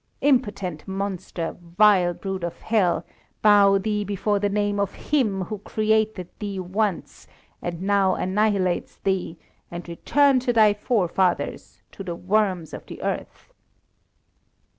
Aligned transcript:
Impotent 0.21 0.87
monster, 0.87 1.55
vile 1.61 2.15
brood 2.15 2.43
of 2.43 2.59
hell, 2.61 3.05
bow 3.43 3.77
thee 3.77 4.03
before 4.03 4.39
the 4.39 4.49
Name 4.49 4.79
of 4.79 4.95
Him 4.95 5.41
who 5.43 5.59
created 5.59 6.27
thee 6.39 6.57
once, 6.59 7.27
and 7.61 7.83
now 7.83 8.15
annihilates 8.15 8.97
thee, 9.03 9.37
and 9.69 9.87
return 9.87 10.39
to 10.39 10.51
thy 10.51 10.73
forefathers 10.73 11.83
to 11.91 12.03
the 12.03 12.15
worms 12.15 12.73
of 12.73 12.83
the 12.87 12.99
earth." 13.03 13.53